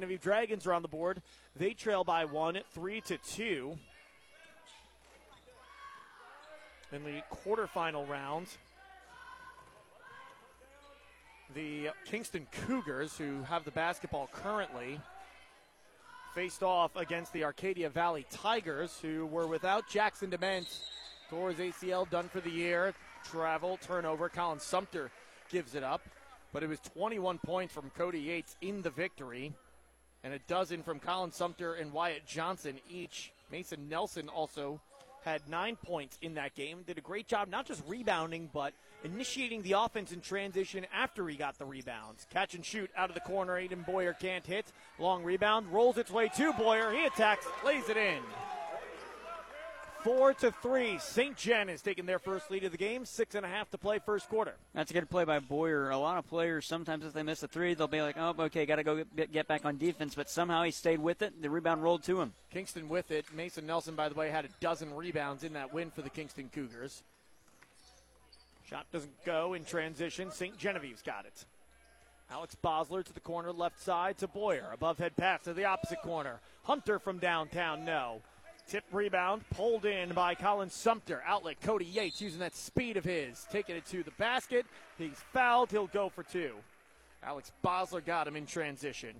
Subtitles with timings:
[0.00, 1.20] Genevieve Dragons are on the board.
[1.54, 3.76] They trail by one, three to two.
[6.90, 8.46] In the quarterfinal round,
[11.54, 14.98] the Kingston Cougars, who have the basketball currently,
[16.34, 20.66] faced off against the Arcadia Valley Tigers, who were without Jackson Dement.
[21.28, 22.94] Towards ACL done for the year.
[23.22, 24.30] Travel, turnover.
[24.30, 25.10] Colin Sumter
[25.50, 26.00] gives it up.
[26.54, 29.52] But it was 21 points from Cody Yates in the victory,
[30.24, 33.32] and a dozen from Colin Sumter and Wyatt Johnson each.
[33.50, 34.80] Mason Nelson also
[35.24, 36.82] had nine points in that game.
[36.86, 38.72] Did a great job, not just rebounding, but
[39.04, 42.26] initiating the offense in transition after he got the rebounds.
[42.30, 43.54] Catch and shoot out of the corner.
[43.54, 44.66] Aiden Boyer can't hit.
[44.98, 46.92] Long rebound, rolls its way to Boyer.
[46.92, 48.20] He attacks, lays it in.
[50.02, 50.98] Four to three.
[50.98, 51.36] St.
[51.36, 53.04] Jen is taking their first lead of the game.
[53.04, 54.54] Six and a half to play first quarter.
[54.74, 55.90] That's a good play by Boyer.
[55.90, 58.64] A lot of players, sometimes if they miss a three, they'll be like, oh, okay,
[58.64, 60.14] got to go get, get back on defense.
[60.14, 61.42] But somehow he stayed with it.
[61.42, 62.32] The rebound rolled to him.
[62.50, 63.26] Kingston with it.
[63.34, 66.48] Mason Nelson, by the way, had a dozen rebounds in that win for the Kingston
[66.50, 67.02] Cougars.
[68.70, 70.30] Shot doesn't go in transition.
[70.30, 70.56] St.
[70.56, 71.44] Genevieve's got it.
[72.30, 74.70] Alex Bosler to the corner, left side to Boyer.
[74.72, 76.40] Above head pass to the opposite corner.
[76.62, 78.22] Hunter from downtown, no.
[78.70, 81.24] Tip rebound pulled in by Colin Sumter.
[81.26, 84.64] Outlet Cody Yates using that speed of his, taking it to the basket.
[84.96, 85.72] He's fouled.
[85.72, 86.54] He'll go for two.
[87.24, 89.16] Alex Bosler got him in transition.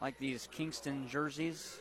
[0.00, 1.80] Like these Kingston jerseys,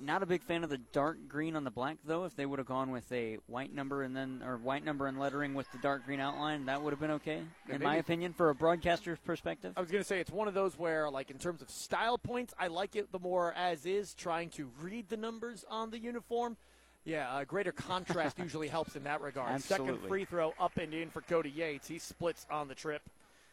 [0.00, 2.24] not a big fan of the dark green on the black, though.
[2.24, 5.18] If they would have gone with a white number and then, or white number and
[5.18, 8.32] lettering with the dark green outline, that would have been okay, Yeah, in my opinion,
[8.32, 9.74] for a broadcaster's perspective.
[9.76, 12.18] I was going to say it's one of those where, like, in terms of style
[12.18, 15.98] points, I like it the more as is, trying to read the numbers on the
[15.98, 16.56] uniform.
[17.04, 19.60] Yeah, uh, greater contrast usually helps in that regard.
[19.62, 21.88] Second free throw up and in for Cody Yates.
[21.88, 23.02] He splits on the trip.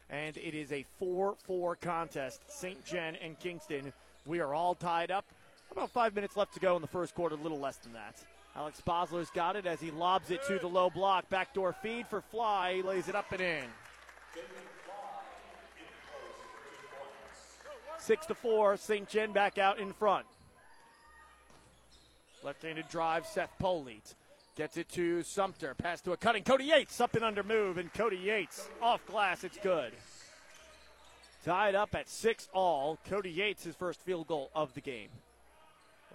[0.10, 2.42] And it is a 4 4 contest.
[2.48, 2.86] St.
[2.86, 3.92] Jen and Kingston.
[4.26, 5.26] We are all tied up.
[5.72, 8.16] About five minutes left to go in the first quarter, a little less than that.
[8.56, 11.28] Alex Bosler's got it as he lobs it to the low block.
[11.30, 12.76] Backdoor feed for Fly.
[12.76, 13.66] He lays it up and in.
[17.98, 18.78] Six to four.
[18.78, 19.10] St.
[19.10, 20.26] Jen back out in front.
[22.44, 23.26] Left-handed drive.
[23.26, 24.14] Seth Polite
[24.56, 25.74] gets it to Sumter.
[25.74, 27.02] Pass to a cutting Cody Yates.
[27.02, 29.44] Up and under move, and Cody Yates off glass.
[29.44, 29.92] It's good.
[31.44, 33.00] Tied up at six all.
[33.10, 35.10] Cody Yates his first field goal of the game.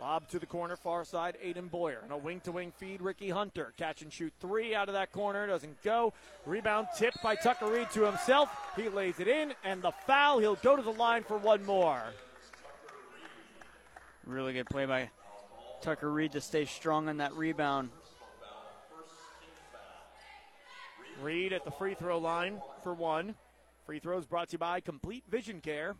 [0.01, 2.01] Lob to the corner, far side, Aiden Boyer.
[2.03, 3.75] And a wing to wing feed, Ricky Hunter.
[3.77, 6.15] Catch and shoot three out of that corner, doesn't go.
[6.47, 8.49] Rebound tipped by Tucker Reed to himself.
[8.77, 10.39] He lays it in, and the foul.
[10.39, 12.03] He'll go to the line for one more.
[14.25, 15.11] Really good play by
[15.83, 17.91] Tucker Reed to stay strong on that rebound.
[21.21, 23.35] Reed at the free throw line for one.
[23.85, 25.95] Free throws brought to you by Complete Vision Care.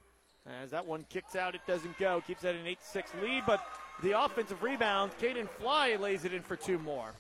[0.63, 2.23] As that one kicks out, it doesn't go.
[2.27, 3.63] Keeps that an 8 6 lead, but
[4.03, 7.13] the offensive rebound, Caden Fly lays it in for two more.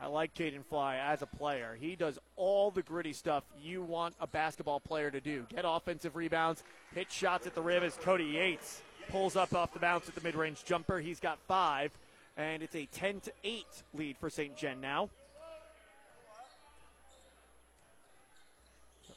[0.00, 1.76] I like Caden Fly as a player.
[1.78, 6.16] He does all the gritty stuff you want a basketball player to do get offensive
[6.16, 10.14] rebounds, hit shots at the rim as Cody Yates pulls up off the bounce at
[10.14, 10.98] the mid range jumper.
[10.98, 11.92] He's got five,
[12.36, 14.56] and it's a 10 to 8 lead for St.
[14.56, 15.08] Jen now.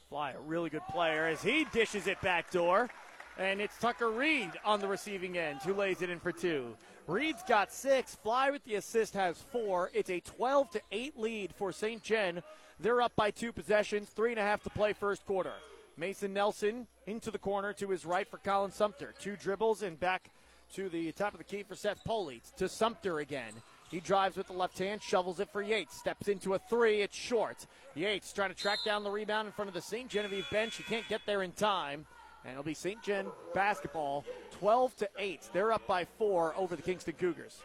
[0.09, 2.90] Fly, a really good player as he dishes it back door.
[3.38, 6.75] And it's Tucker Reed on the receiving end who lays it in for two.
[7.07, 8.16] Reed's got six.
[8.16, 9.91] Fly with the assist has four.
[9.94, 12.01] It's a 12 to 8 lead for St.
[12.01, 12.41] Jen.
[12.79, 15.53] They're up by two possessions, three and a half to play first quarter.
[15.97, 19.13] Mason Nelson into the corner to his right for Colin Sumter.
[19.19, 20.29] Two dribbles and back
[20.74, 22.44] to the top of the key for Seth Polite.
[22.57, 23.53] To Sumter again.
[23.91, 25.95] He drives with the left hand, shovels it for Yates.
[25.95, 27.01] Steps into a three.
[27.01, 27.68] It's short.
[27.94, 30.09] Yates trying to track down the rebound in front of the St.
[30.09, 30.75] Genevieve bench.
[30.75, 32.06] He can't get there in time.
[32.45, 33.01] And it'll be St.
[33.01, 33.25] Gen
[33.56, 34.23] basketball
[34.59, 35.50] 12 to 8.
[35.51, 37.57] They're up by four over the Kingston Cougars.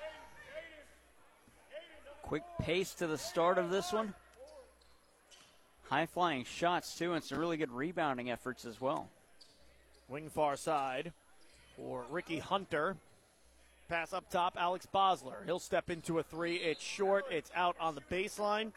[2.23, 4.15] Quick pace to the start of this one.
[5.89, 9.09] High flying shots, too, and some really good rebounding efforts as well.
[10.09, 11.13] Wing far side
[11.77, 12.97] for Ricky Hunter.
[13.89, 15.45] Pass up top, Alex Bosler.
[15.45, 16.57] He'll step into a three.
[16.57, 17.25] It's short.
[17.29, 18.71] It's out on the baseline.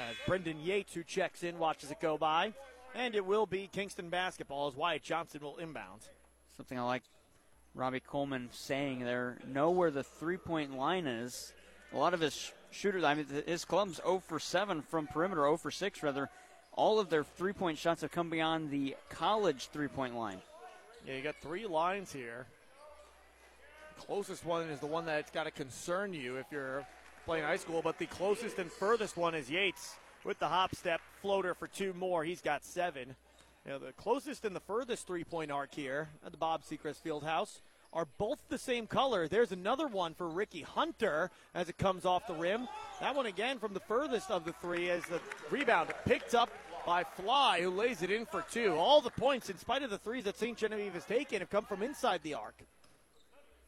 [0.00, 2.52] As Brendan Yates, who checks in, watches it go by.
[2.94, 6.02] And it will be Kingston basketball as Wyatt Johnson will inbound.
[6.56, 7.02] Something I like
[7.74, 9.38] Robbie Coleman saying there.
[9.46, 11.52] Know where the three point line is.
[11.92, 15.06] A lot of his sh- shooters, I mean, th- his club's 0 for 7 from
[15.06, 16.28] perimeter, 0 for 6 rather.
[16.72, 20.38] All of their three point shots have come beyond the college three point line.
[21.06, 22.46] Yeah, you got three lines here.
[23.98, 26.86] Closest one is the one that's got to concern you if you're
[27.24, 31.00] playing high school, but the closest and furthest one is Yates with the hop step
[31.20, 32.24] floater for two more.
[32.24, 33.16] He's got seven.
[33.64, 37.02] You know, the closest and the furthest three point arc here at the Bob Sechrest
[37.04, 37.60] Fieldhouse
[37.92, 39.28] are both the same color.
[39.28, 42.68] There's another one for Ricky Hunter as it comes off the rim.
[43.00, 45.20] That one again from the furthest of the three as the
[45.50, 46.50] rebound picked up
[46.86, 48.74] by Fly, who lays it in for two.
[48.74, 50.56] All the points, in spite of the threes that St.
[50.56, 52.62] Genevieve has taken, have come from inside the arc.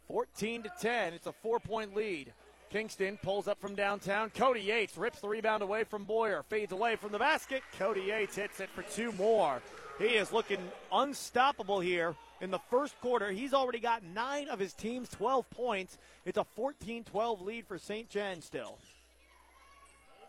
[0.09, 1.15] 14 to 10.
[1.15, 2.33] It's a four point lead.
[2.71, 4.31] Kingston pulls up from downtown.
[4.31, 7.63] Cody Yates rips the rebound away from Boyer, fades away from the basket.
[7.79, 9.61] Cody Yates hits it for two more.
[9.99, 10.61] He is looking
[10.93, 13.33] unstoppable here in the first quarter.
[13.33, 15.99] He's already got nine of his team's 12 points.
[16.25, 18.09] It's a 14 12 lead for St.
[18.09, 18.79] Jen still.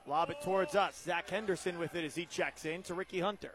[0.07, 0.99] Lob it towards us.
[0.99, 3.53] Zach Henderson with it as he checks in to Ricky Hunter.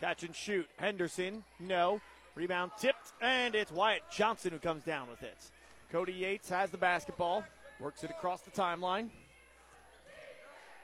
[0.00, 0.66] Catch and shoot.
[0.78, 2.00] Henderson, no.
[2.34, 5.38] Rebound tipped, and it's Wyatt Johnson who comes down with it.
[5.92, 7.44] Cody Yates has the basketball,
[7.80, 9.08] works it across the timeline.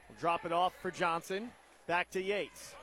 [0.09, 1.51] We'll drop it off for Johnson.
[1.87, 2.75] Back to Yates.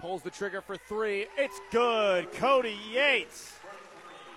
[0.00, 1.26] Pulls the trigger for three.
[1.36, 2.32] It's good.
[2.32, 3.52] Cody Yates.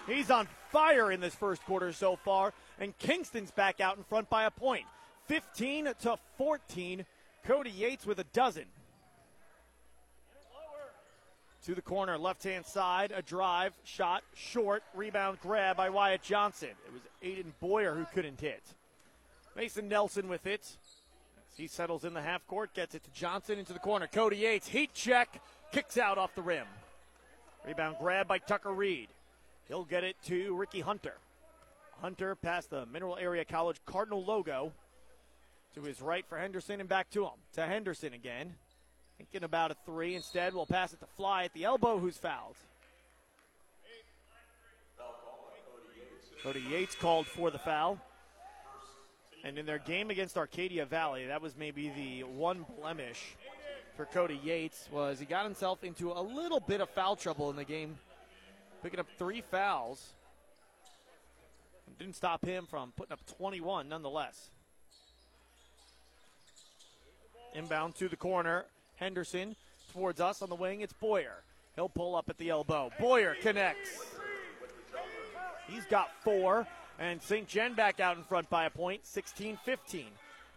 [0.07, 4.29] He's on fire in this first quarter so far, and Kingston's back out in front
[4.29, 4.85] by a point.
[5.27, 7.05] 15 to 14.
[7.45, 8.65] Cody Yates with a dozen.
[11.69, 16.69] To the corner, left hand side, a drive, shot, short, rebound grab by Wyatt Johnson.
[16.87, 18.63] It was Aiden Boyer who couldn't hit.
[19.55, 20.61] Mason Nelson with it.
[20.63, 24.07] As he settles in the half court, gets it to Johnson into the corner.
[24.07, 26.65] Cody Yates, heat check, kicks out off the rim.
[27.67, 29.09] Rebound grab by Tucker Reed.
[29.67, 31.17] He'll get it to Ricky Hunter.
[32.01, 34.71] Hunter past the Mineral Area College Cardinal logo
[35.75, 37.37] to his right for Henderson and back to him.
[37.53, 38.55] To Henderson again.
[39.19, 40.15] Thinking about a three.
[40.15, 42.55] Instead, we'll pass it to Fly at the elbow, who's fouled.
[46.41, 47.99] Cody Yates called for the foul.
[49.43, 53.35] And in their game against Arcadia Valley, that was maybe the one blemish
[53.97, 57.57] for Cody Yates was he got himself into a little bit of foul trouble in
[57.57, 57.97] the game,
[58.81, 60.13] picking up three fouls.
[61.97, 64.51] Didn't stop him from putting up 21 nonetheless.
[67.53, 68.65] Inbound to the corner.
[68.99, 69.55] Henderson
[69.93, 70.81] towards us on the wing.
[70.81, 71.43] It's Boyer.
[71.75, 72.91] He'll pull up at the elbow.
[72.99, 73.89] Boyer connects.
[75.67, 76.67] He's got four.
[76.99, 77.47] And St.
[77.47, 80.05] Jen back out in front by a point, 16 15.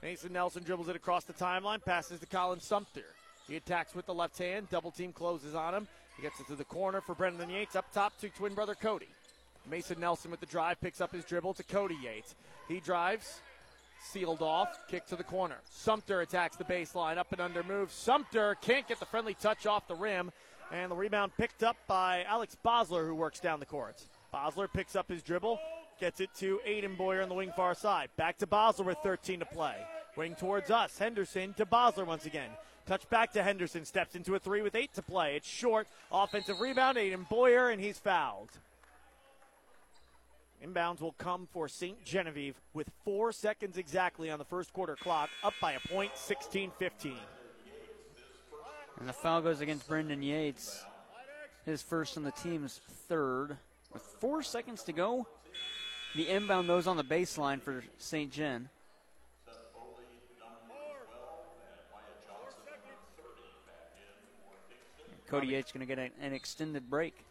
[0.02, 3.04] Mason Nelson dribbles it across the timeline, passes to Colin Sumter.
[3.46, 5.86] He attacks with the left hand, double team closes on him.
[6.16, 9.08] He gets it to the corner for Brendan Yates, up top to twin brother Cody.
[9.70, 12.34] Mason Nelson with the drive, picks up his dribble to Cody Yates.
[12.66, 13.40] He drives,
[14.02, 15.56] sealed off, kick to the corner.
[15.70, 17.90] Sumter attacks the baseline, up and under move.
[17.90, 20.32] Sumter can't get the friendly touch off the rim,
[20.70, 24.02] and the rebound picked up by Alex Bosler, who works down the court.
[24.32, 25.58] Bosler picks up his dribble,
[26.00, 28.08] gets it to Aiden Boyer on the wing far side.
[28.16, 29.76] Back to Bosler with 13 to play.
[30.16, 30.98] Wing towards us.
[30.98, 32.50] Henderson to Bosler once again.
[32.86, 33.84] Touch back to Henderson.
[33.84, 35.36] Steps into a three with eight to play.
[35.36, 35.86] It's short.
[36.10, 36.98] Offensive rebound.
[36.98, 38.50] Aiden Boyer, and he's fouled.
[40.64, 42.04] Inbounds will come for St.
[42.04, 46.70] Genevieve with four seconds exactly on the first quarter clock, up by a point, 16
[46.78, 47.16] 15.
[49.00, 50.84] And the foul goes against Brendan Yates.
[51.64, 53.56] His first on the team's third.
[53.92, 55.26] With four seconds to go,
[56.14, 58.30] the inbound goes on the baseline for St.
[58.30, 58.68] Jen.
[65.26, 67.24] Cody Yates going to get an, an extended break.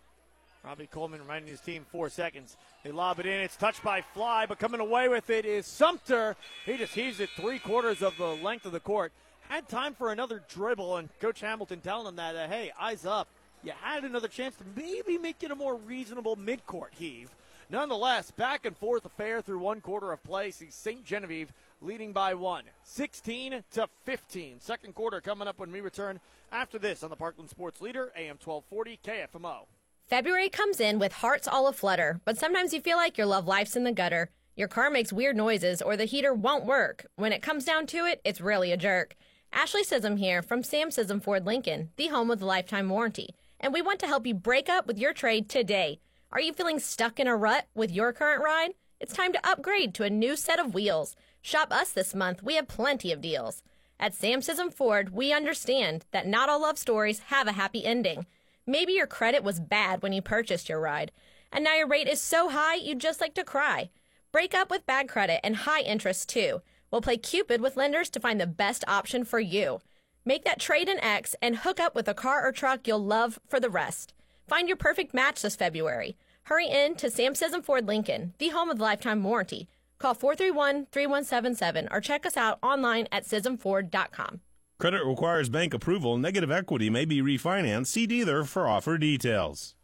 [0.64, 2.56] Robbie Coleman reminding his team four seconds.
[2.84, 3.42] They lob it in.
[3.42, 6.36] It's touched by Fly, but coming away with it is Sumter.
[6.66, 9.12] He just heaves it three quarters of the length of the court.
[9.50, 13.28] Had time for another dribble, and Coach Hamilton telling him that, uh, hey, eyes up.
[13.64, 17.32] You had another chance to maybe make it a more reasonable midcourt heave.
[17.70, 20.52] Nonetheless, back and forth affair through one quarter of play.
[20.52, 21.04] See St.
[21.04, 24.60] Genevieve leading by one, 16 to 15.
[24.60, 26.20] Second quarter coming up when we return
[26.52, 29.66] after this on the Parkland Sports Leader, AM 1240 KFMO.
[30.12, 33.78] February comes in with hearts all aflutter, but sometimes you feel like your love life's
[33.78, 34.30] in the gutter.
[34.58, 37.06] Your car makes weird noises or the heater won't work.
[37.16, 39.16] When it comes down to it, it's really a jerk.
[39.54, 43.36] Ashley Scism here from Sam Scism Ford Lincoln, the home of the lifetime warranty.
[43.58, 46.02] And we want to help you break up with your trade today.
[46.34, 48.72] Are you feeling stuck in a rut with your current ride?
[49.00, 51.16] It's time to upgrade to a new set of wheels.
[51.42, 52.44] Shop us this month.
[52.44, 53.64] We have plenty of deals.
[53.98, 58.26] At Sam Scism Ford, we understand that not all love stories have a happy ending.
[58.66, 61.12] Maybe your credit was bad when you purchased your ride,
[61.52, 63.90] and now your rate is so high you'd just like to cry.
[64.32, 66.62] Break up with bad credit and high interest too.
[66.90, 69.80] We'll play Cupid with lenders to find the best option for you.
[70.24, 73.40] Make that trade in X and hook up with a car or truck you'll love
[73.48, 74.14] for the rest.
[74.48, 76.18] Find your perfect match this February.
[76.44, 79.68] Hurry in to Sam Scism Ford Lincoln, the home of the lifetime warranty.
[79.98, 84.42] Call 431 3177 or check us out online at ScismFord.com.
[84.82, 86.18] Credit requires bank approval.
[86.18, 87.86] Negative equity may be refinanced.
[87.86, 89.76] See dealer for offer details.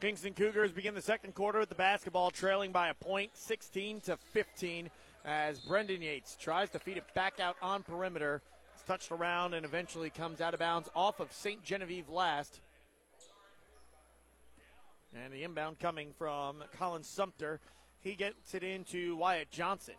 [0.00, 4.16] Kingston Cougars begin the second quarter with the basketball trailing by a point, 16 to
[4.16, 4.88] 15,
[5.26, 8.40] as Brendan Yates tries to feed it back out on perimeter.
[8.72, 11.62] It's touched around and eventually comes out of bounds off of St.
[11.62, 12.60] Genevieve last.
[15.14, 17.60] And the inbound coming from Colin Sumter.
[18.00, 19.96] He gets it into Wyatt Johnson.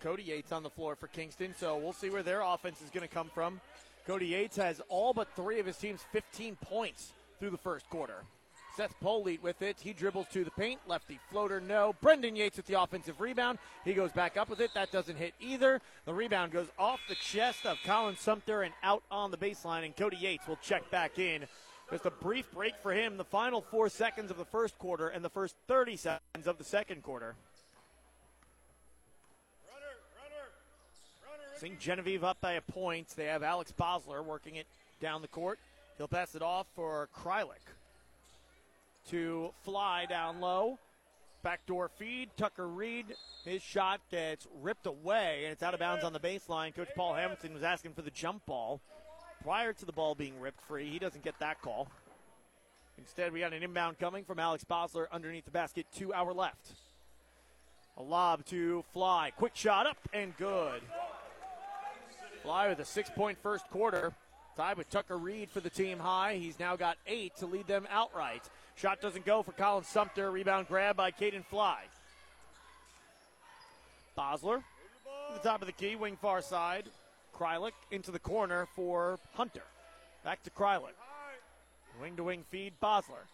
[0.00, 3.06] Cody Yates on the floor for Kingston, so we'll see where their offense is going
[3.06, 3.60] to come from.
[4.06, 8.24] Cody Yates has all but three of his team's 15 points through the first quarter.
[8.76, 9.78] Seth Polite with it.
[9.80, 10.80] He dribbles to the paint.
[10.86, 11.94] Lefty floater, no.
[12.02, 13.58] Brendan Yates with the offensive rebound.
[13.84, 14.70] He goes back up with it.
[14.74, 15.80] That doesn't hit either.
[16.04, 19.96] The rebound goes off the chest of Colin Sumter and out on the baseline, and
[19.96, 21.46] Cody Yates will check back in.
[21.90, 23.16] Just a brief break for him.
[23.16, 26.64] The final four seconds of the first quarter and the first 30 seconds of the
[26.64, 27.34] second quarter.
[31.56, 31.78] St.
[31.78, 33.08] Genevieve up by a point.
[33.16, 34.66] They have Alex Bosler working it
[35.00, 35.58] down the court.
[35.96, 37.64] He'll pass it off for Krylik
[39.08, 40.78] to Fly down low.
[41.42, 42.28] Backdoor feed.
[42.36, 43.06] Tucker Reed.
[43.44, 46.74] His shot gets ripped away, and it's out of bounds on the baseline.
[46.74, 48.80] Coach Paul Hamilton was asking for the jump ball
[49.42, 50.90] prior to the ball being ripped free.
[50.90, 51.88] He doesn't get that call.
[52.98, 56.72] Instead, we got an inbound coming from Alex Bosler underneath the basket, two hour left.
[57.96, 59.32] A lob to Fly.
[59.36, 60.82] Quick shot up and good.
[62.46, 64.12] Fly with a six point first quarter.
[64.56, 66.36] Tied with Tucker Reed for the team high.
[66.36, 68.42] He's now got eight to lead them outright.
[68.76, 70.30] Shot doesn't go for Colin Sumter.
[70.30, 71.82] Rebound grab by Caden Fly.
[74.16, 74.62] Bosler,
[75.34, 76.84] the top of the key, wing far side.
[77.36, 79.64] Krylik into the corner for Hunter.
[80.24, 80.94] Back to Krylik.
[82.00, 83.26] Wing to wing feed, Bosler.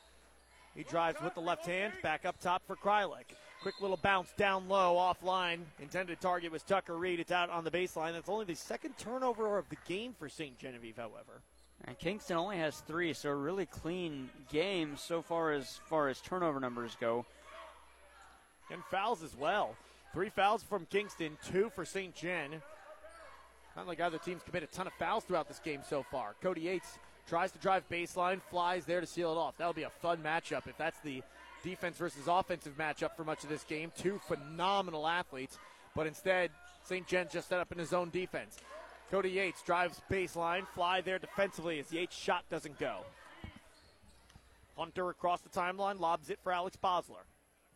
[0.74, 3.26] He drives with the left hand, back up top for Krylik.
[3.62, 5.60] Quick little bounce down low, offline.
[5.80, 7.20] Intended target was Tucker Reed.
[7.20, 8.12] It's out on the baseline.
[8.12, 10.58] That's only the second turnover of the game for St.
[10.58, 11.42] Genevieve, however.
[11.84, 16.20] And Kingston only has three, so a really clean game so far as far as
[16.20, 17.24] turnover numbers go.
[18.72, 19.76] And fouls as well.
[20.12, 22.12] Three fouls from Kingston, two for St.
[22.16, 22.60] Gen.
[23.76, 26.34] Not like either team's committed a ton of fouls throughout this game so far.
[26.42, 29.56] Cody Yates tries to drive baseline, Fly's there to seal it off.
[29.56, 31.22] That'll be a fun matchup if that's the
[31.62, 33.92] defense versus offensive matchup for much of this game.
[33.96, 35.58] Two phenomenal athletes,
[35.94, 36.50] but instead,
[36.84, 37.06] St.
[37.06, 38.58] Jen's just set up in his own defense.
[39.10, 43.00] Cody Yates drives baseline, Fly there defensively as Yates' shot doesn't go.
[44.76, 47.24] Hunter across the timeline, lobs it for Alex Bosler.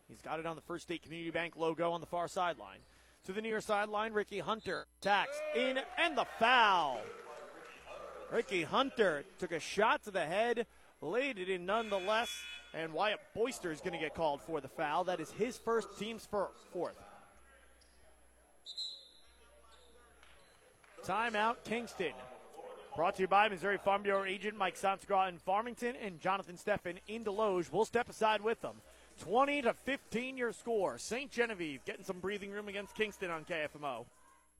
[0.07, 2.79] He's got it on the First State Community Bank logo on the far sideline.
[3.25, 7.01] To the near sideline, Ricky Hunter attacks in and the foul.
[8.31, 10.65] Ricky Hunter took a shot to the head,
[11.01, 12.29] laid it in nonetheless,
[12.73, 15.03] and Wyatt Boyster is going to get called for the foul.
[15.05, 16.95] That is his first, team's fourth.
[21.05, 22.13] Timeout, Kingston.
[22.95, 26.97] Brought to you by Missouri Farm Bureau agent Mike Santagra in Farmington and Jonathan Steffen
[27.07, 27.71] in Desloge.
[27.71, 28.81] We'll step aside with them.
[29.21, 30.97] 20 to 15 your score.
[30.97, 31.31] St.
[31.31, 34.05] Genevieve getting some breathing room against Kingston on KFMO.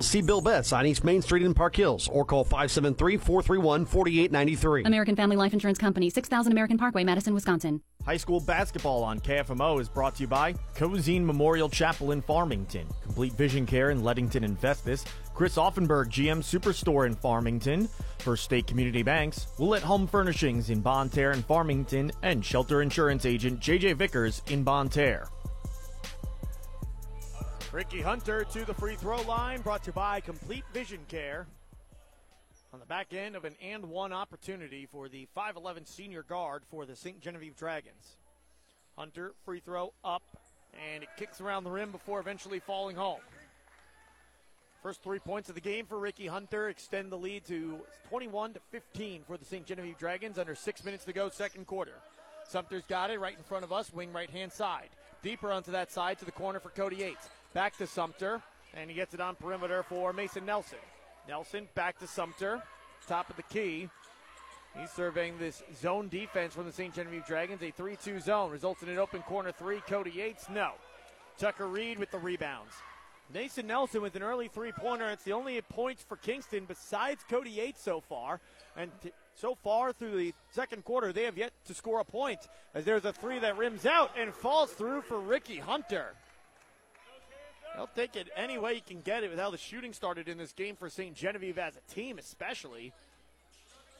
[0.00, 4.84] See Bill Betts on East Main Street in Park Hills or call 573 431 4893.
[4.84, 7.80] American Family Life Insurance Company, 6000 American Parkway, Madison, Wisconsin.
[8.04, 12.86] High school basketball on KFMO is brought to you by Cozean Memorial Chapel in Farmington,
[13.02, 17.88] Complete Vision Care in Leadington and Festus, Chris Auffenberg GM Superstore in Farmington,
[18.18, 23.24] First State Community Banks, Willett Home Furnishings in Bonne Terre and Farmington, and Shelter Insurance
[23.26, 25.26] Agent JJ Vickers in Bonne Terre.
[27.76, 31.46] Ricky Hunter to the free throw line, brought to you by Complete Vision Care.
[32.72, 36.86] On the back end of an and one opportunity for the 5'11 senior guard for
[36.86, 37.20] the St.
[37.20, 38.16] Genevieve Dragons.
[38.96, 40.22] Hunter, free throw up,
[40.90, 43.20] and it kicks around the rim before eventually falling home.
[44.82, 48.60] First three points of the game for Ricky Hunter extend the lead to 21 to
[48.70, 49.66] 15 for the St.
[49.66, 51.92] Genevieve Dragons under six minutes to go, second quarter.
[52.48, 54.88] Sumter's got it right in front of us, wing right hand side.
[55.22, 57.28] Deeper onto that side to the corner for Cody Yates.
[57.56, 58.42] Back to Sumter,
[58.74, 60.76] and he gets it on perimeter for Mason Nelson.
[61.26, 62.62] Nelson back to Sumter,
[63.08, 63.88] top of the key.
[64.78, 66.94] He's surveying this zone defense from the St.
[66.94, 67.62] Genevieve Dragons.
[67.62, 69.80] A 3 2 zone results in an open corner three.
[69.88, 70.72] Cody Yates, no.
[71.38, 72.74] Tucker Reed with the rebounds.
[73.32, 75.08] Mason Nelson with an early three pointer.
[75.08, 78.38] It's the only points for Kingston besides Cody Yates so far.
[78.76, 82.40] And t- so far through the second quarter, they have yet to score a point
[82.74, 86.12] as there's a three that rims out and falls through for Ricky Hunter.
[87.76, 90.38] They'll take it any way you can get it with how the shooting started in
[90.38, 91.14] this game for St.
[91.14, 92.92] Genevieve as a team, especially.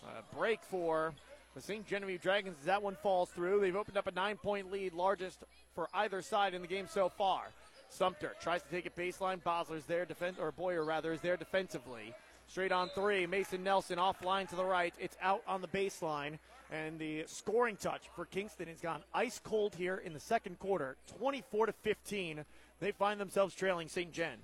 [0.02, 1.12] A break for
[1.54, 1.86] the St.
[1.86, 3.60] Genevieve Dragons as that one falls through.
[3.60, 5.40] They've opened up a nine point lead, largest
[5.74, 7.48] for either side in the game so far.
[7.90, 9.42] Sumter tries to take it baseline.
[9.42, 12.14] Bosler's there, defense or Boyer rather is there defensively.
[12.48, 13.26] Straight on three.
[13.26, 14.94] Mason Nelson offline to the right.
[14.98, 16.38] It's out on the baseline.
[16.72, 20.96] And the scoring touch for Kingston has gone ice cold here in the second quarter.
[21.18, 22.44] 24 to 15.
[22.80, 24.12] They find themselves trailing St.
[24.12, 24.38] Gen.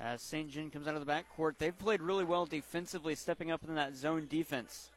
[0.00, 0.50] As St.
[0.50, 3.94] John comes out of the backcourt, they've played really well defensively, stepping up in that
[3.94, 4.90] zone defense.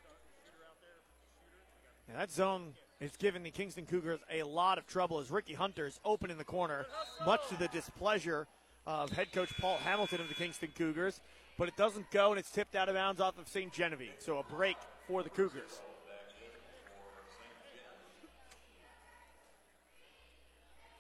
[2.10, 6.00] Yeah, that zone is giving the Kingston Cougars a lot of trouble as Ricky Hunter's
[6.06, 6.86] open in the corner,
[7.26, 8.48] much to the displeasure
[8.88, 11.22] of head coach Paul Hamilton of the Kingston Cougars.
[11.58, 13.72] But it doesn't go, and it's tipped out of bounds off of St.
[13.72, 14.16] Genevieve.
[14.20, 15.82] So a break for the Cougars.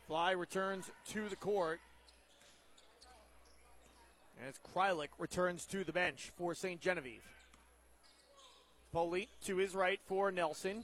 [0.08, 1.80] Fly returns to the court.
[4.48, 6.80] As Krylik returns to the bench for St.
[6.80, 7.24] Genevieve.
[8.92, 10.84] Foley to his right for Nelson.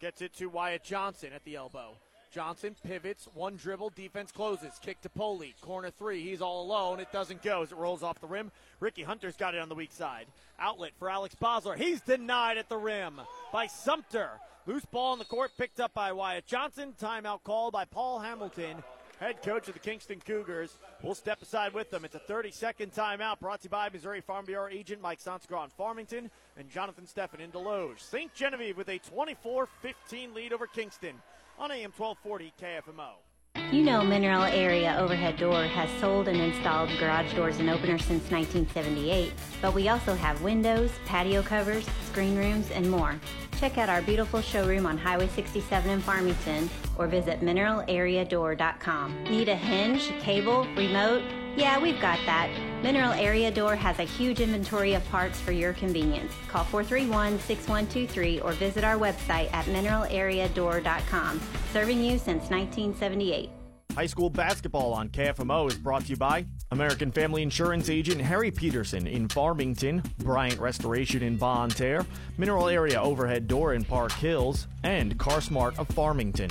[0.00, 1.96] Gets it to Wyatt Johnson at the elbow.
[2.30, 4.78] Johnson pivots, one dribble, defense closes.
[4.80, 6.22] Kick to Poli, corner three.
[6.22, 7.00] He's all alone.
[7.00, 8.52] It doesn't go as it rolls off the rim.
[8.78, 10.26] Ricky Hunter's got it on the weak side.
[10.58, 11.76] Outlet for Alex Bosler.
[11.76, 13.20] He's denied at the rim
[13.52, 14.30] by Sumter.
[14.66, 16.94] Loose ball in the court picked up by Wyatt Johnson.
[17.00, 18.82] Timeout called by Paul Hamilton,
[19.18, 20.76] head coach of the Kingston Cougars.
[21.02, 22.04] We'll step aside with them.
[22.04, 25.64] It's a 30 second timeout brought to you by Missouri Farm Bureau agent Mike Sanskra
[25.64, 27.98] in Farmington and Jonathan Steffen in Desloge.
[27.98, 28.32] St.
[28.34, 31.14] Genevieve with a 24 15 lead over Kingston
[31.60, 33.72] on AM 1240 KFMO.
[33.72, 38.30] You know Mineral Area Overhead Door has sold and installed garage doors and openers since
[38.30, 43.20] 1978, but we also have windows, patio covers, screen rooms, and more.
[43.58, 49.24] Check out our beautiful showroom on Highway 67 in Farmington or visit mineralareadoor.com.
[49.24, 51.22] Need a hinge, cable, remote?
[51.56, 52.48] Yeah, we've got that.
[52.82, 56.32] Mineral Area Door has a huge inventory of parts for your convenience.
[56.48, 61.40] Call 431-6123 or visit our website at mineralareadoor.com.
[61.72, 63.50] Serving you since 1978.
[63.94, 68.50] High school basketball on KFMO is brought to you by American Family Insurance agent Harry
[68.50, 72.06] Peterson in Farmington, Bryant Restoration in Bonne Terre,
[72.38, 76.50] Mineral Area Overhead Door in Park Hills, and CarSmart of Farmington.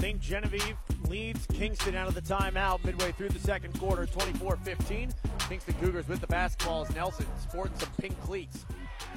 [0.00, 0.18] St.
[0.18, 0.76] Genevieve
[1.10, 5.12] leads Kingston out of the timeout midway through the second quarter, 24 15.
[5.48, 8.64] Kingston Cougars with the basketball as Nelson sporting some pink cleats.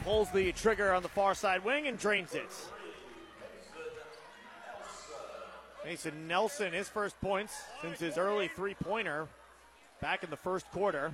[0.04, 2.50] Pulls the trigger on the far side wing and drains it.
[5.86, 9.28] Mason Nelson, his first points since his early three pointer
[10.02, 11.14] back in the first quarter.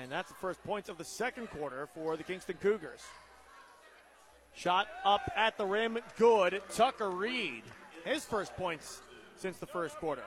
[0.00, 3.02] And that's the first points of the second quarter for the Kingston Cougars.
[4.54, 6.62] Shot up at the rim, good.
[6.74, 7.64] Tucker Reed,
[8.04, 9.02] his first points
[9.36, 10.22] since the first quarter.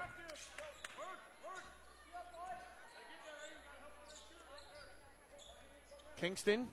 [6.17, 6.67] Kingston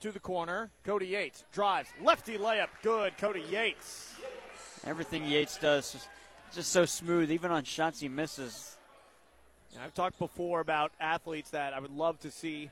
[0.00, 0.70] to the corner.
[0.84, 1.88] Cody Yates drives.
[2.02, 2.68] Lefty layup.
[2.82, 3.16] Good.
[3.18, 4.14] Cody Yates.
[4.84, 6.08] Everything Yates does is
[6.54, 8.76] just so smooth, even on shots he misses.
[9.80, 12.70] I've talked before about athletes that I would love to see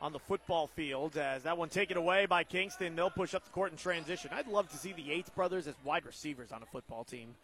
[0.00, 1.16] on the football field.
[1.16, 4.30] As that one taken away by Kingston, they'll push up the court in transition.
[4.32, 7.34] I'd love to see the Yates brothers as wide receivers on a football team.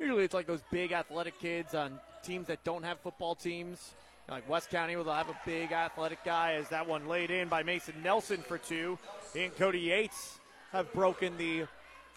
[0.00, 3.94] Usually it's like those big athletic kids on teams that don't have football teams.
[4.30, 7.62] Like West County will have a big athletic guy as that one laid in by
[7.62, 8.98] Mason Nelson for two.
[9.34, 10.38] He and Cody Yates
[10.72, 11.66] have broken the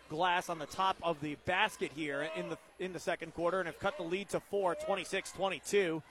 [0.10, 3.67] glass on the top of the basket here in the in the second quarter and
[3.67, 6.02] have cut the lead to four, 26-22.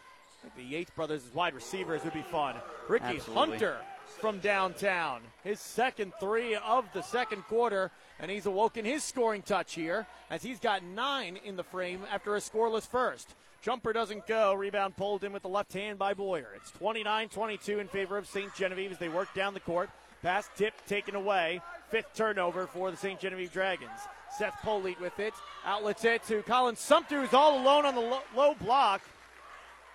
[0.56, 2.56] The Yates brothers wide receivers would be fun.
[2.88, 3.34] Ricky Absolutely.
[3.34, 3.76] Hunter
[4.20, 5.20] from downtown.
[5.44, 10.42] His second three of the second quarter, and he's awoken his scoring touch here as
[10.42, 13.34] he's got nine in the frame after a scoreless first.
[13.62, 14.54] Jumper doesn't go.
[14.54, 16.48] Rebound pulled in with the left hand by Boyer.
[16.56, 18.52] It's 29 22 in favor of St.
[18.54, 19.88] Genevieve as they work down the court.
[20.22, 21.60] Pass tip taken away.
[21.90, 23.20] Fifth turnover for the St.
[23.20, 24.00] Genevieve Dragons.
[24.36, 25.34] Seth Polite with it.
[25.64, 29.02] Outlets it to Colin Sumter, who's all alone on the low, low block.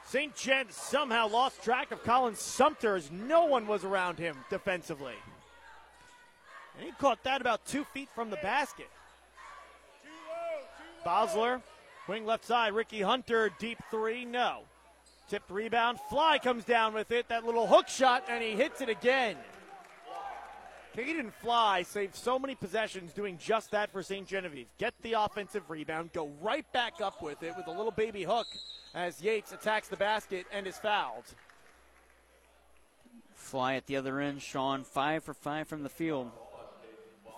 [0.07, 0.33] St.
[0.37, 5.15] Jen somehow lost track of Colin Sumter as no one was around him defensively.
[6.77, 8.89] And he caught that about two feet from the basket.
[11.05, 11.61] Bosler,
[12.07, 12.73] wing left side.
[12.73, 14.61] Ricky Hunter, deep three, no.
[15.29, 15.99] Tipped rebound.
[16.09, 17.27] Fly comes down with it.
[17.27, 19.35] That little hook shot, and he hits it again.
[20.95, 24.25] Caden Fly saved so many possessions doing just that for St.
[24.25, 24.67] Genevieve.
[24.77, 28.47] Get the offensive rebound, go right back up with it with a little baby hook
[28.97, 31.23] as Yates attacks the basket and is fouled.
[33.35, 34.41] Fly at the other end.
[34.41, 36.31] Sean, five for five from the field.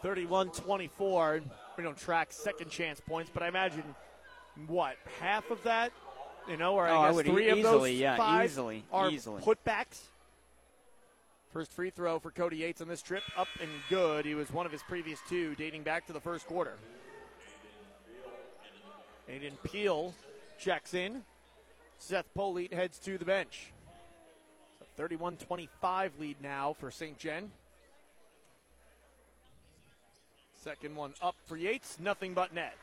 [0.01, 1.41] 31 24.
[1.77, 3.83] We don't track second chance points, but I imagine,
[4.67, 5.91] what, half of that?
[6.49, 8.83] You know, or Oh, I I guess would three easily, of those yeah, five easily,
[8.91, 9.41] are easily.
[9.41, 9.99] putbacks.
[11.51, 14.25] First free throw for Cody Yates on this trip, up and good.
[14.25, 16.75] He was one of his previous two, dating back to the first quarter.
[19.29, 20.13] Aiden Peel
[20.57, 21.23] checks in.
[21.99, 23.71] Seth Polite heads to the bench.
[24.95, 27.17] 31 25 lead now for St.
[27.17, 27.51] Jen.
[30.55, 32.75] Second one up for Yates, nothing but net.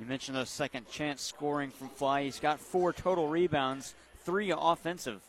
[0.00, 2.24] You mentioned those second chance scoring from Fly.
[2.24, 3.94] He's got four total rebounds,
[4.24, 5.20] three offensive.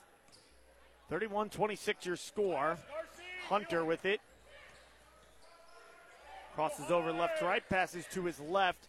[1.09, 2.77] 31 26 your score.
[3.47, 4.21] Hunter with it.
[6.53, 8.87] Crosses over left to right, passes to his left.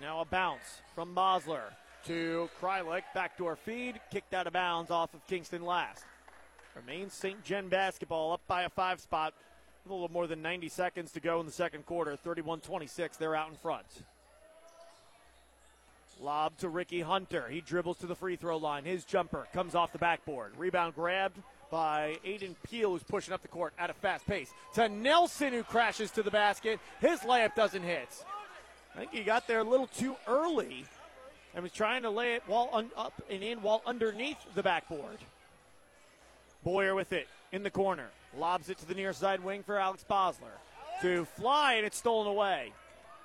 [0.00, 1.70] Now a bounce from Bosler
[2.08, 3.02] to Krylik.
[3.14, 6.04] Backdoor feed, kicked out of bounds off of Kingston last.
[6.74, 7.44] Remains St.
[7.44, 9.34] Gen basketball up by a five spot.
[9.84, 12.16] A little more than 90 seconds to go in the second quarter.
[12.16, 13.84] 31 26, they're out in front.
[16.18, 17.46] Lob to Ricky Hunter.
[17.48, 18.84] He dribbles to the free throw line.
[18.84, 20.52] His jumper comes off the backboard.
[20.56, 21.38] Rebound grabbed
[21.70, 24.50] by Aiden Peel, who's pushing up the court at a fast pace.
[24.74, 26.80] To Nelson, who crashes to the basket.
[27.00, 28.08] His layup doesn't hit.
[28.94, 30.86] I think he got there a little too early
[31.58, 35.18] and was trying to lay it while un- up and in while underneath the backboard.
[36.62, 38.10] Boyer with it in the corner.
[38.36, 40.54] Lobs it to the near side wing for Alex Bosler.
[41.02, 42.72] To Fly, and it's stolen away.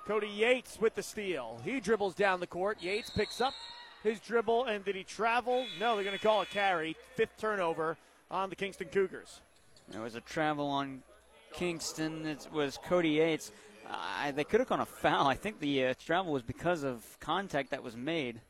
[0.04, 1.60] Cody Yates with the steal.
[1.64, 2.78] He dribbles down the court.
[2.82, 3.54] Yates picks up
[4.02, 5.64] his dribble, and did he travel?
[5.78, 6.96] No, they're going to call it carry.
[7.14, 7.96] Fifth turnover
[8.32, 9.42] on the Kingston Cougars.
[9.90, 11.04] There was a travel on
[11.52, 12.26] Kingston.
[12.26, 13.52] It was Cody Yates.
[13.88, 15.26] Uh, they could have gone a foul.
[15.26, 18.40] I think the uh, travel was because of contact that was made.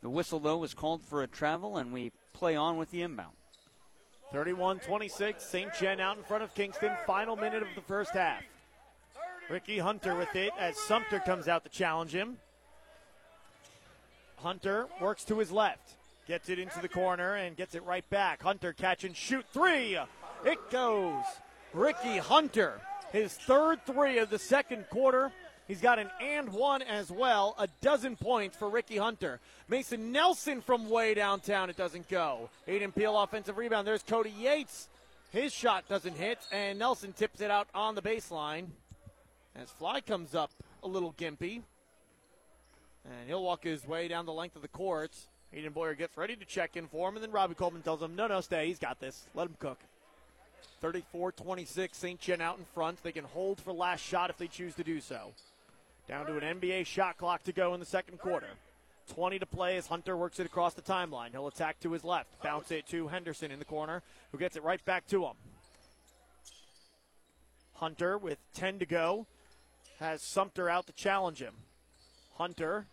[0.00, 3.34] The whistle, though, was called for a travel, and we play on with the inbound.
[4.32, 5.74] 31 26, St.
[5.74, 6.92] Jen out in front of Kingston.
[7.06, 8.42] Final minute of the first half.
[9.48, 12.36] Ricky Hunter with it as Sumter comes out to challenge him.
[14.36, 15.94] Hunter works to his left,
[16.26, 18.42] gets it into the corner and gets it right back.
[18.42, 19.98] Hunter catch and shoot three.
[20.44, 21.24] It goes.
[21.72, 22.80] Ricky Hunter,
[23.12, 25.32] his third three of the second quarter.
[25.66, 27.54] He's got an and one as well.
[27.58, 29.38] A dozen points for Ricky Hunter.
[29.68, 31.68] Mason Nelson from way downtown.
[31.68, 32.48] It doesn't go.
[32.66, 33.86] Aiden Peel offensive rebound.
[33.86, 34.88] There's Cody Yates.
[35.30, 38.68] His shot doesn't hit, and Nelson tips it out on the baseline.
[39.54, 40.50] As Fly comes up
[40.82, 41.60] a little gimpy.
[43.04, 45.12] And he'll walk his way down the length of the court.
[45.54, 48.16] Aiden Boyer gets ready to check in for him, and then Robbie Coleman tells him,
[48.16, 48.66] no, no, stay.
[48.68, 49.26] He's got this.
[49.34, 49.78] Let him cook.
[50.80, 52.20] 34 26, St.
[52.20, 53.02] Jen out in front.
[53.02, 55.32] They can hold for last shot if they choose to do so.
[56.08, 58.48] Down to an NBA shot clock to go in the second quarter.
[59.14, 61.30] 20 to play as Hunter works it across the timeline.
[61.30, 64.62] He'll attack to his left, bounce it to Henderson in the corner, who gets it
[64.62, 65.34] right back to him.
[67.74, 69.26] Hunter with 10 to go
[70.00, 71.54] has Sumter out to challenge him.
[72.36, 72.86] Hunter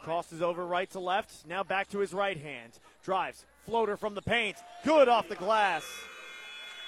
[0.00, 2.72] crosses over right to left, now back to his right hand.
[3.04, 5.84] Drives, floater from the paint, good off the glass.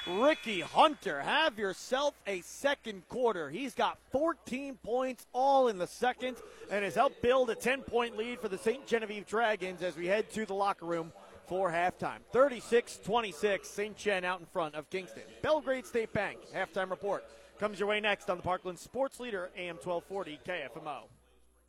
[0.08, 3.50] Ricky Hunter, have yourself a second quarter.
[3.50, 6.36] He's got 14 points all in the second
[6.70, 8.86] and has helped build a 10 point lead for the St.
[8.86, 11.12] Genevieve Dragons as we head to the locker room
[11.46, 12.20] for halftime.
[12.32, 13.96] 36 26, St.
[13.96, 15.24] Jen out in front of Kingston.
[15.42, 17.24] Belgrade State Bank, halftime report
[17.58, 21.17] comes your way next on the Parkland Sports Leader, AM 1240 KFMO.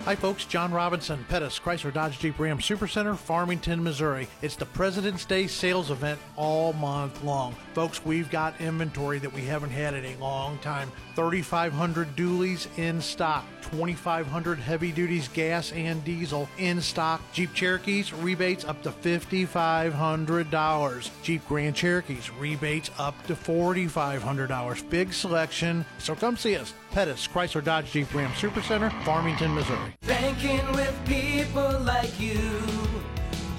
[0.06, 0.46] Hi, folks.
[0.46, 4.30] John Robinson, Pettis, Chrysler Dodge Jeep Ram Supercenter, Farmington, Missouri.
[4.42, 7.54] It's the President's Day sales event all month long.
[7.74, 10.90] Folks, we've got inventory that we haven't had in a long time.
[11.16, 17.22] 3,500 dualies in stock, 2,500 heavy duties gas and diesel in stock.
[17.34, 21.10] Jeep Cherokees, rebates up to $5,500.
[21.24, 24.90] Jeep Grand Cherokees, rebates up to $4,500.
[24.90, 25.84] Big selection.
[25.98, 26.74] So come see us.
[26.92, 29.94] Pettis, Chrysler Dodge Jeep Ram Supercenter, Farmington, Missouri.
[30.06, 32.40] Banking with people like you.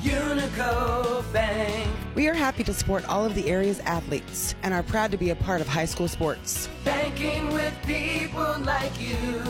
[0.02, 1.88] Unico Bank.
[2.14, 5.30] We are happy to support all of the area's athletes and are proud to be
[5.30, 6.68] a part of high school sports.
[6.84, 9.42] Banking with people like you.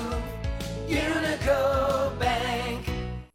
[0.89, 2.80] Unico Bank.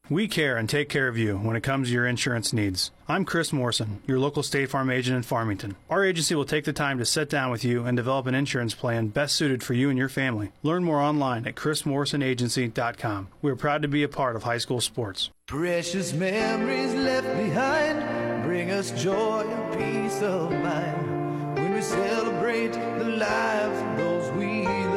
[0.08, 2.92] We care and take care of you when it comes to your insurance needs.
[3.08, 5.76] I'm Chris Morrison, your local State Farm agent in Farmington.
[5.90, 8.76] Our agency will take the time to sit down with you and develop an insurance
[8.76, 10.52] plan best suited for you and your family.
[10.62, 13.30] Learn more online at chrismorrisonagency.com.
[13.42, 15.32] We are proud to be a part of high school sports.
[15.48, 23.06] Precious memories left behind bring us joy and peace of mind when we celebrate the
[23.06, 24.95] lives of those we love.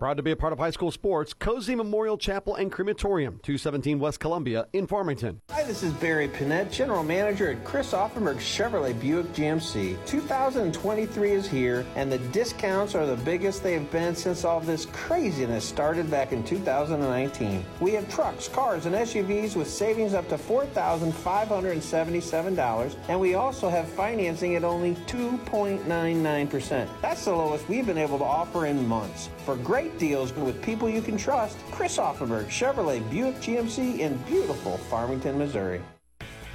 [0.00, 3.98] Proud to be a part of high school sports, Cozean Memorial Chapel and Crematorium, 217
[3.98, 5.42] West Columbia in Farmington.
[5.50, 9.98] Hi, this is Barry Pinette, General Manager at Chris Auffenberg Chevrolet Buick GMC.
[10.06, 14.86] 2023 is here, and the discounts are the biggest they have been since all this
[14.86, 17.62] craziness started back in 2019.
[17.80, 23.86] We have trucks, cars, and SUVs with savings up to $4,577, and we also have
[23.90, 26.88] financing at only 2.99%.
[27.02, 29.28] That's the lowest we've been able to offer in months.
[29.44, 34.76] For great deals with people you can trust, Chris Auffenberg Chevrolet Buick GMC in beautiful
[34.76, 35.82] Farmington, Missouri.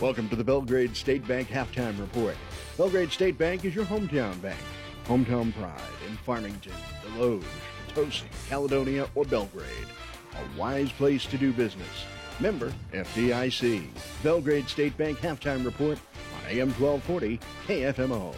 [0.00, 2.34] Welcome to the Belgrade State Bank Halftime Report.
[2.76, 4.58] Belgrade State Bank is your hometown bank.
[5.06, 6.72] Hometown pride in Farmington,
[7.06, 7.44] Desloge,
[7.86, 9.68] Potosi, Caledonia, or Belgrade.
[10.32, 11.86] A wise place to do business.
[12.40, 13.86] Member FDIC.
[14.24, 18.34] Belgrade State Bank Halftime Report on AM 1240 KFMO.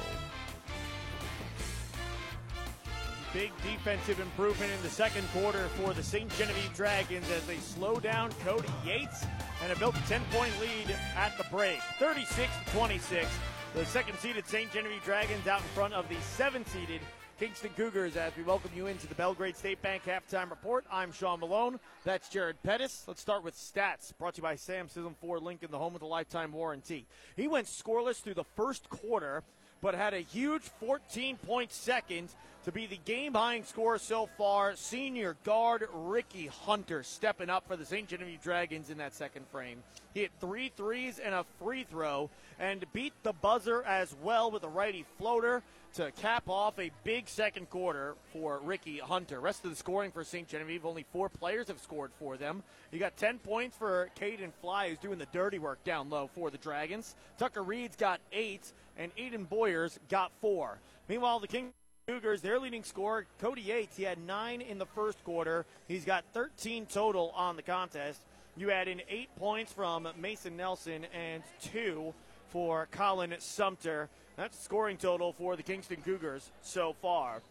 [3.37, 6.27] Big defensive improvement in the second quarter for the St.
[6.39, 9.25] Genevieve Dragons as they slow down Cody Yates
[9.61, 11.79] and have built a 10 point lead at the break.
[11.99, 13.27] 36 26.
[13.75, 14.73] The second seeded St.
[14.73, 17.03] Genevieve Dragons out in front of the seven seeded
[17.39, 20.87] Kingston Cougars as we welcome you into the Belgrade State Bank halftime report.
[20.91, 21.79] I'm Sean Malone.
[22.05, 23.05] That's Jared Pettis.
[23.07, 26.01] Let's start with stats brought to you by Sam Scism Ford Lincoln, the home of
[26.01, 27.07] the lifetime warranty.
[27.37, 29.43] He went scoreless through the first quarter,
[29.83, 32.31] but had a huge 14 point second
[32.67, 34.75] to be the game high scorer so far.
[34.75, 38.09] Senior guard Ricky Hunter stepping up for the St.
[38.09, 39.85] Genevieve Dragons in that second frame.
[40.15, 44.65] He hit three threes and a free throw and beat the buzzer as well with
[44.65, 45.63] a righty floater
[45.95, 49.39] to cap off a big second quarter for Ricky Hunter.
[49.39, 50.49] Rest of the scoring for St.
[50.49, 52.65] Genevieve, only four players have scored for them.
[52.91, 56.51] You got 10 points for Caden Fly, who's doing the dirty work down low for
[56.51, 57.15] the Dragons.
[57.39, 60.81] Tucker Reed's got eight, and Aiden Boyers got four.
[61.09, 61.73] Meanwhile, the King.
[62.09, 65.67] Cougars, their leading scorer, Cody Yates, he had nine in the first quarter.
[65.89, 68.21] He's got 13 total on the contest.
[68.57, 72.15] You add in eight points from Mason Nelson and two
[72.51, 74.09] for Colin Sumter.
[74.37, 77.43] That's scoring total for the Kingston Cougars so far.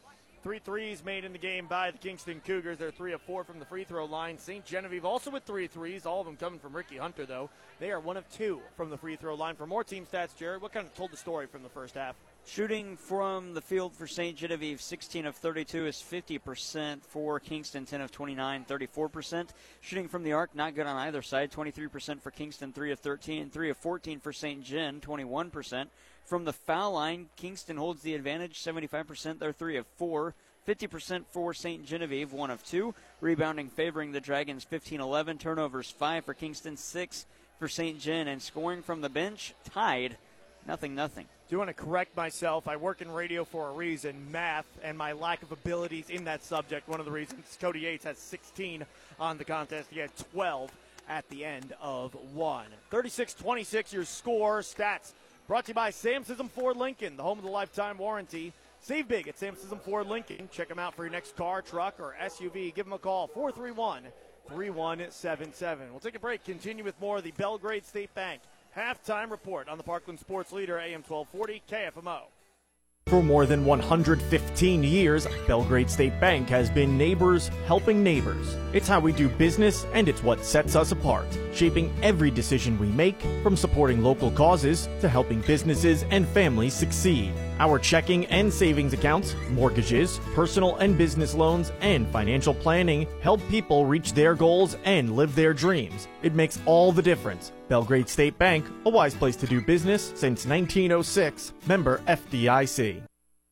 [0.41, 2.78] Three threes made in the game by the Kingston Cougars.
[2.78, 4.38] They're three of four from the free throw line.
[4.38, 4.63] St.
[4.63, 7.50] Genevieve also with three threes, all of them coming from Ricky Hunter, though.
[7.82, 9.58] They are one of two from the free throw line.
[9.58, 12.15] For more team stats, Jared, what kind of told the story from the first half?
[12.48, 14.38] Shooting from the field for St.
[14.38, 17.04] Genevieve, 16 of 32 is 50%.
[17.04, 19.50] For Kingston, 10 of 29, 34%.
[19.82, 21.52] Shooting from the arc, not good on either side.
[21.52, 23.50] 23% for Kingston, 3 of 13.
[23.50, 24.64] 3 of 14 for St.
[24.64, 25.88] Gen, 21%.
[26.24, 29.40] From the foul line, Kingston holds the advantage, 75%.
[29.40, 30.36] They're 3 of 4.
[30.68, 31.84] 50% for St.
[31.84, 32.94] Genevieve, 1 of 2.
[33.22, 35.40] Rebounding favoring the Dragons, 15 11.
[35.40, 37.26] Turnovers, 5 for Kingston, 6
[37.58, 38.00] for St.
[38.00, 38.28] Gen.
[38.28, 40.18] And scoring from the bench, tied,
[40.68, 42.68] nothing, nothing do want to correct myself.
[42.68, 44.32] I work in radio for a reason.
[44.32, 46.88] Math and my lack of abilities in that subject.
[46.88, 48.84] One of the reasons Cody Yates has 16
[49.20, 49.90] on the contest.
[49.92, 50.72] He had 12
[51.08, 52.66] at the end of one.
[52.90, 54.62] 36 26, your score.
[54.62, 55.14] Stats
[55.48, 58.52] brought to you by Sam Scism Ford Lincoln, the home of the lifetime warranty.
[58.82, 60.50] Save big at Sam Scism Ford Lincoln.
[60.52, 62.74] Check them out for your next car, truck, or SUV.
[62.74, 64.04] Give them a call 431
[64.48, 65.92] 3177.
[65.92, 66.44] We'll take a break.
[66.44, 68.42] Continue with more of the Belgrade State Bank
[68.76, 72.20] halftime report on the Parkland Sports Leader, AM 1240, KFMO.
[73.08, 78.58] For more than 115 years, Belgrade State Bank has been neighbors helping neighbors.
[78.74, 82.88] It's how we do business, and it's what sets us apart, shaping every decision we
[82.88, 87.32] make, from supporting local causes to helping businesses and families succeed.
[87.60, 93.86] Our checking and savings accounts, mortgages, personal and business loans, and financial planning help people
[93.86, 96.08] reach their goals and live their dreams.
[96.22, 97.52] It makes all the difference.
[97.70, 101.54] Belgrade State Bank, a wise place to do business since 1906.
[101.68, 103.14] Member FDIC.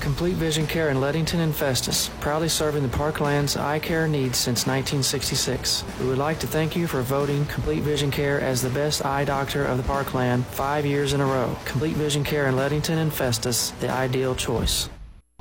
[0.00, 4.66] Complete Vision Care in Leadington and Festus, proudly serving the Parkland's eye care needs since
[4.66, 5.84] 1966.
[6.00, 9.24] We would like to thank you for voting Complete Vision Care as the best eye
[9.24, 11.56] doctor of the Parkland five years in a row.
[11.64, 14.88] Complete Vision Care in Leadington and Festus, the ideal choice.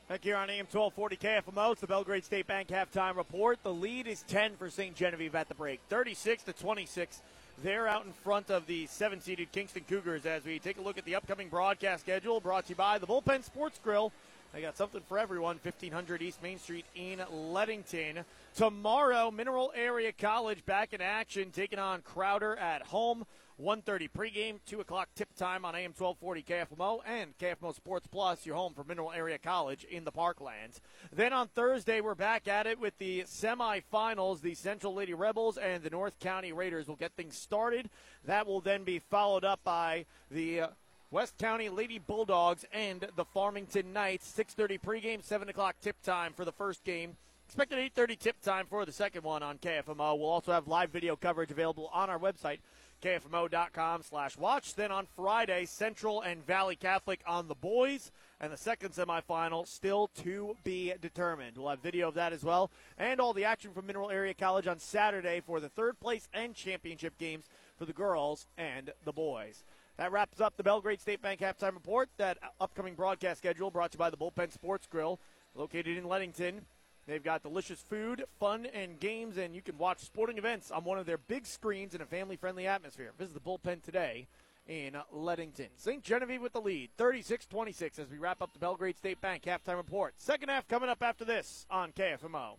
[0.08, 3.60] Back here on AM 1240 KFMO, it's the Belgrade State Bank halftime report.
[3.62, 4.96] The lead is 10 for St.
[4.96, 7.22] Genevieve at the break, 36 to 26.
[7.62, 10.98] They're out in front of the seven seeded Kingston Cougars as we take a look
[10.98, 14.12] at the upcoming broadcast schedule brought to you by the Bullpen Sports Grill.
[14.52, 18.24] They got something for everyone, 1500 East Main Street in Leadington.
[18.54, 23.24] Tomorrow, Mineral Area College back in action, taking on Crowder at home.
[23.62, 28.54] 1.30 pregame, 2 o'clock tip time on AM 1240 KFMO and KFMO Sports Plus, your
[28.54, 30.80] home for Mineral Area College in the Parklands.
[31.10, 34.42] Then on Thursday, we're back at it with the semifinals.
[34.42, 37.88] The Central Lady Rebels and the North County Raiders will get things started.
[38.26, 40.68] That will then be followed up by the uh,
[41.10, 44.30] West County Lady Bulldogs and the Farmington Knights.
[44.36, 47.16] 6.30 pregame, 7 o'clock tip time for the first game.
[47.46, 50.18] Expected 8.30 tip time for the second one on KFMO.
[50.18, 52.58] We'll also have live video coverage available on our website,
[53.06, 54.74] KFMO.com slash watch.
[54.74, 58.10] Then on Friday, Central and Valley Catholic on the boys.
[58.40, 61.56] And the second semifinal still to be determined.
[61.56, 62.68] We'll have video of that as well.
[62.98, 66.52] And all the action from Mineral Area College on Saturday for the third place and
[66.52, 67.44] championship games
[67.78, 69.62] for the girls and the boys.
[69.98, 72.08] That wraps up the Belgrade State Bank halftime report.
[72.16, 75.20] That upcoming broadcast schedule brought to you by the Bullpen Sports Grill,
[75.54, 76.62] located in Leadington.
[77.06, 80.98] They've got delicious food, fun, and games, and you can watch sporting events on one
[80.98, 83.12] of their big screens in a family friendly atmosphere.
[83.16, 84.26] Visit the bullpen today
[84.66, 85.68] in Leadington.
[85.76, 86.02] St.
[86.02, 89.76] Genevieve with the lead, 36 26, as we wrap up the Belgrade State Bank halftime
[89.76, 90.14] report.
[90.16, 92.56] Second half coming up after this on KFMO.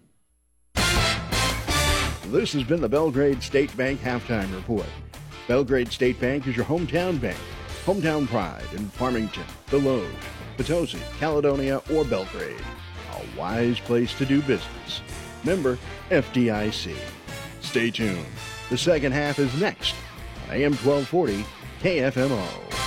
[2.27, 4.85] This has been the Belgrade State Bank halftime report.
[5.49, 7.37] Belgrade State Bank is your hometown bank.
[7.85, 10.09] Hometown pride in Farmington, The Desloge,
[10.57, 12.61] Potosi, Caledonia, or Belgrade.
[13.37, 15.01] Wise place to do business.
[15.43, 15.77] Member
[16.09, 16.95] FDIC.
[17.61, 18.25] Stay tuned.
[18.69, 19.95] The second half is next
[20.49, 21.45] on AM 1240
[21.81, 22.86] KFMO.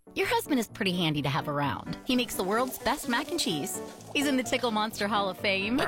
[0.13, 1.95] Your husband is pretty handy to have around.
[2.03, 3.79] He makes the world's best mac and cheese.
[4.13, 5.79] He's in the Tickle Monster Hall of Fame.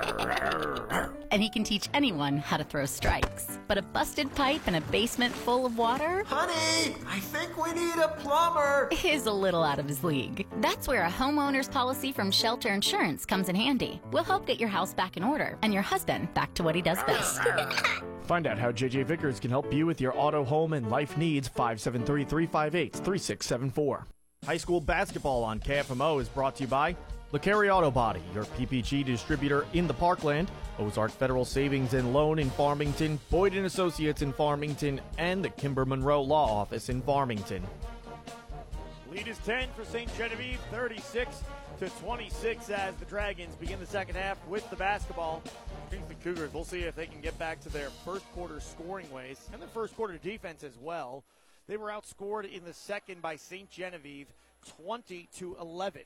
[1.30, 3.60] and he can teach anyone how to throw strikes.
[3.68, 6.24] But a busted pipe and a basement full of water?
[6.26, 8.88] Honey, I think we need a plumber.
[9.04, 10.48] Is a little out of his league.
[10.62, 14.00] That's where a homeowner's policy from Shelter Insurance comes in handy.
[14.12, 16.82] We'll help get your house back in order and your husband back to what he
[16.82, 17.42] does best.
[18.24, 21.50] Find out how JJ Vickers can help you with your auto, home, and life needs.
[21.50, 24.08] 573 358 3674.
[24.46, 26.98] High school basketball on KFMO is brought to you by
[27.32, 32.50] LeCarry Auto Body, your PPG distributor in the Parkland, Ozark Federal Savings and Loan in
[32.50, 37.64] Farmington, Boyd and Associates in Farmington, and the Kimber Monroe Law Office in Farmington.
[39.10, 40.14] Lead is 10 for St.
[40.18, 41.42] Genevieve, 36
[41.80, 45.42] to 26 as the Dragons begin the second half with the basketball.
[45.90, 49.40] Kingston Cougars, we'll see if they can get back to their first quarter scoring ways
[49.54, 51.24] and their first quarter defense as well.
[51.68, 53.70] They were outscored in the second by St.
[53.70, 54.28] Genevieve
[54.86, 56.02] 20 to 11.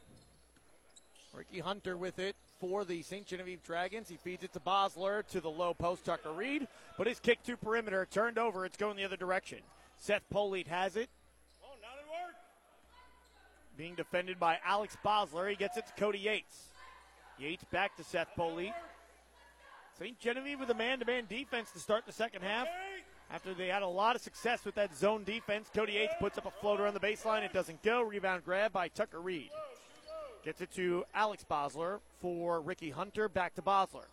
[1.34, 3.26] Ricky Hunter with it for the St.
[3.26, 4.10] Genevieve Dragons.
[4.10, 6.68] He feeds it to Bosler to the low post, Tucker Reed.
[6.98, 8.66] But his kick to perimeter turned over.
[8.66, 9.60] It's going the other direction.
[10.00, 11.10] Seth Polite has it.
[13.78, 15.50] Being defended by Alex Bosler.
[15.50, 16.70] He gets it to Cody Yates.
[17.38, 18.74] Yates back to Seth Polite.
[20.00, 20.20] St.
[20.20, 22.68] Genevieve with a man to man defense to start the second half.
[23.30, 26.46] After they had a lot of success with that zone defense, Cody Yates puts up
[26.46, 27.44] a floater on the baseline.
[27.44, 28.02] It doesn't go.
[28.02, 29.50] Rebound grab by Tucker Reed.
[30.46, 33.28] Gets it to Alex Bosler for Ricky Hunter.
[33.28, 34.06] Back to Bosler.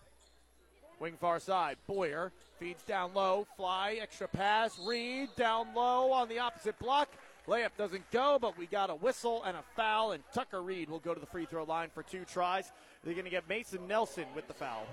[0.98, 1.76] Wing far side.
[1.86, 3.46] Boyer feeds down low.
[3.56, 3.98] Fly.
[4.00, 4.76] Extra pass.
[4.84, 7.08] Reed down low on the opposite block.
[7.46, 10.98] Layup doesn't go, but we got a whistle and a foul, and Tucker Reed will
[10.98, 12.72] go to the free throw line for two tries.
[13.04, 14.86] They're going to get Mason Nelson with the foul.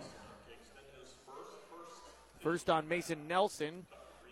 [2.41, 3.85] First on Mason Nelson,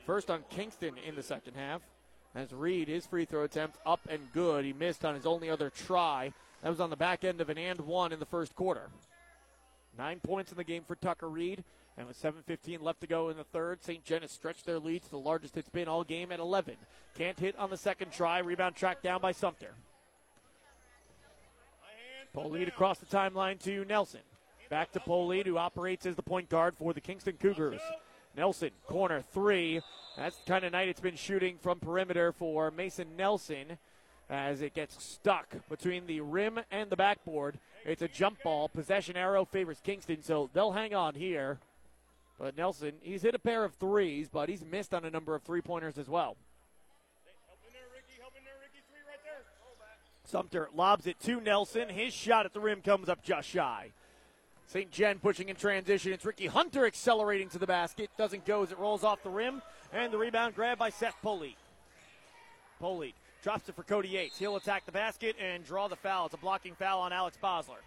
[0.10, 1.82] first on Kingston in the second half.
[2.34, 4.66] As Reed, his free throw attempt up and good.
[4.66, 6.34] He missed on his only other try.
[6.64, 8.90] That was on the back end of an and one in the first quarter.
[10.00, 11.64] Nine points in the game for Tucker Reed.
[11.96, 14.04] And with 7.15 left to go in the third, St.
[14.04, 16.74] Gen has stretched their lead to the largest it's been all game at 11.
[17.16, 18.40] Can't hit on the second try.
[18.40, 19.76] Rebound tracked down by Sumter.
[22.34, 24.22] Polite across the timeline to Nelson.
[24.72, 27.82] Back to Polite, who operates as the point guard for the Kingston Cougars.
[28.36, 29.82] Nelson, corner three.
[30.18, 33.78] That's the kind of night it's been shooting from perimeter for Mason Nelson
[34.30, 37.60] as it gets stuck between the rim and the backboard.
[37.86, 38.70] It's a jump ball.
[38.70, 41.60] Possession arrow favors Kingston, so they'll hang on here.
[42.38, 45.44] But Nelson, he's hit a pair of threes, but he's missed on a number of
[45.44, 46.38] three pointers as well.
[50.24, 51.90] Sumter lobs it to Nelson.
[51.90, 53.90] His shot at the rim comes up just shy.
[54.70, 54.92] St.
[54.92, 56.14] Gen pushing in transition.
[56.14, 58.12] It's Ricky Hunter accelerating to the basket.
[58.18, 59.64] Doesn't go as it rolls off the rim.
[59.92, 61.58] And the rebound grab by Seth Polite.
[62.80, 64.38] Polite drops it for Cody Yates.
[64.38, 66.28] He'll attack the basket and draw the foul.
[66.28, 67.82] It's a blocking foul on Alex Bosler.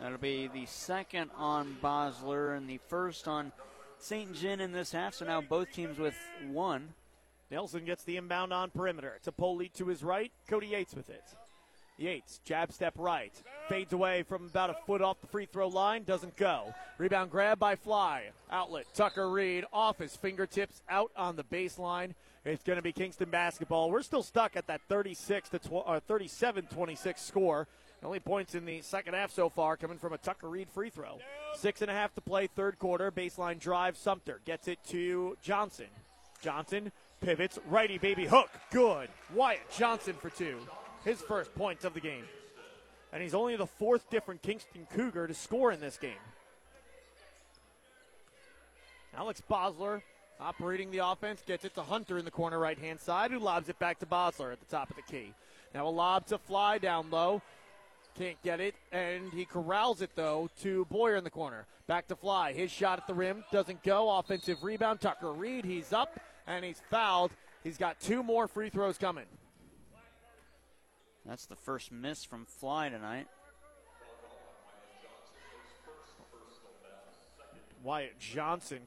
[0.00, 3.52] That'll be the second on Bosler and the first on
[3.98, 4.34] St.
[4.34, 5.12] Gen in this half.
[5.16, 6.16] So now both teams with
[6.50, 6.94] one.
[7.50, 9.12] Nelson gets the inbound on perimeter.
[9.16, 10.30] It's a Polite to his right.
[10.48, 11.24] Cody Yates with it.
[11.98, 13.32] Yates, jab step right.
[13.68, 16.04] Fades away from about a foot off the free throw line.
[16.04, 16.74] Doesn't go.
[16.96, 18.30] Rebound grab by Fly.
[18.50, 18.86] Outlet.
[18.94, 22.14] Tucker Reed off his fingertips out on the baseline.
[22.44, 23.90] It's going to be Kingston basketball.
[23.90, 27.68] We're still stuck at that 36 to tw- uh, or 37-26 score.
[28.02, 31.18] Only points in the second half so far coming from a Tucker Reed free throw.
[31.54, 33.12] Six and a half to play, third quarter.
[33.12, 33.98] Baseline drive.
[33.98, 35.88] Sumter gets it to Johnson.
[36.40, 38.50] Johnson pivots, righty baby hook.
[38.70, 39.08] Good.
[39.34, 40.58] Wyatt Johnson for two.
[41.04, 42.24] His first points of the game.
[43.12, 46.12] And he's only the fourth different Kingston Cougar to score in this game.
[49.16, 50.02] Alex Bosler
[50.40, 53.68] operating the offense, gets it to Hunter in the corner right hand side, who lobs
[53.68, 55.34] it back to Bosler at the top of the key.
[55.74, 57.42] Now a lob to Fly down low.
[58.16, 61.66] Can't get it, and he corrals it though to Boyer in the corner.
[61.86, 62.52] Back to Fly.
[62.52, 64.10] His shot at the rim doesn't go.
[64.18, 65.00] Offensive rebound.
[65.00, 65.64] Tucker Reed.
[65.64, 66.18] He's up
[66.56, 67.30] and he's fouled.
[67.62, 69.26] He's got two more free throws coming.
[71.24, 73.28] That's the first miss from Fly tonight.
[77.82, 78.80] Wyatt Johnson